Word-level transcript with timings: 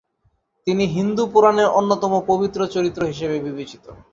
তিনি 0.67 0.83
হিন্দু 0.95 1.23
পুরাণের 1.33 1.69
অন্যতম 1.71 2.13
পবিত্র 2.27 2.59
চরিত্র 2.67 3.01
হিসেবে 3.05 3.37
বিবেচিত। 3.39 3.85